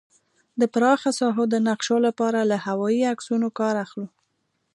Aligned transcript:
د 0.59 0.61
پراخه 0.73 1.11
ساحو 1.19 1.43
د 1.49 1.55
نقشو 1.67 1.97
لپاره 2.07 2.39
له 2.51 2.57
هوايي 2.65 3.01
عکسونو 3.13 3.47
کار 3.59 3.75
اخلو 3.85 4.07